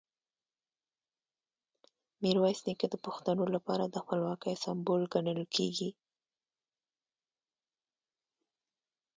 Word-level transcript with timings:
میرویس 2.21 2.59
نیکه 2.67 2.87
د 2.91 2.95
پښتنو 3.05 3.45
لپاره 3.55 3.83
د 3.87 3.95
خپلواکۍ 4.03 4.55
سمبول 4.65 5.01
ګڼل 5.13 5.41
کېږي. 5.55 5.89